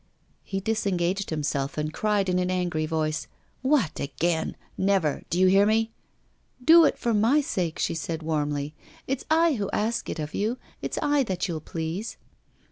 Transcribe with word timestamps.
He 0.43 0.59
disengaged 0.59 1.29
himself, 1.29 1.77
and 1.77 1.93
cried 1.93 2.27
in 2.27 2.39
an 2.39 2.49
angry 2.49 2.87
voice: 2.87 3.27
'What, 3.61 3.99
again! 3.99 4.57
Never! 4.75 5.21
do 5.29 5.39
you 5.39 5.45
hear 5.45 5.67
me?' 5.67 5.91
'Do 6.65 6.85
it 6.85 6.97
for 6.97 7.13
my 7.13 7.39
sake,' 7.39 7.77
she 7.77 7.93
said, 7.93 8.23
warmly. 8.23 8.73
'It's 9.05 9.25
I 9.29 9.53
who 9.57 9.69
ask 9.71 10.09
it 10.09 10.17
of 10.17 10.33
you, 10.33 10.57
it's 10.81 10.97
I 11.03 11.21
that 11.25 11.47
you'll 11.47 11.61
please. 11.61 12.17